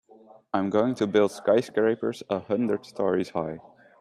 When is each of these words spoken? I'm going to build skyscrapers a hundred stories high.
I'm 0.51 0.71
going 0.71 0.95
to 0.95 1.05
build 1.05 1.29
skyscrapers 1.31 2.23
a 2.27 2.39
hundred 2.39 2.87
stories 2.87 3.29
high. 3.29 3.59